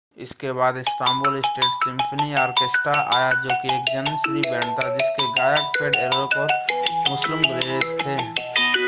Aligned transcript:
इसके 0.17 0.51
बाद 0.51 0.77
Istanbul 0.77 1.39
state 1.41 1.73
symphony 1.73 2.33
orchestra 2.37 2.93
आया 3.09 3.33
जो 3.43 3.55
कि 3.55 3.69
एक 3.69 3.89
जनिसरी 3.89 4.43
बैंड 4.45 4.77
था 4.79 4.89
जिसके 4.91 5.27
गायक 5.33 5.69
फेथ 5.73 5.99
एरकोक 5.99 6.37
और 6.37 6.49
मुस्लुम 7.05 7.45
गुरसेस 7.45 7.95
थे 7.99 8.17